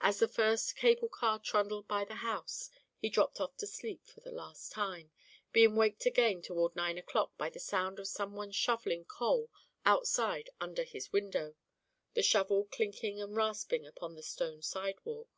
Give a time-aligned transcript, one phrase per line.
[0.00, 2.68] As the first cable car trundled by the house
[2.98, 5.12] he dropped off to sleep for the last time,
[5.52, 9.50] being waked again toward nine o'clock by the sound of some one shovelling coal
[9.86, 11.54] outside under his window,
[12.14, 15.30] the shovel clinking and rasping upon the stone sidewalk.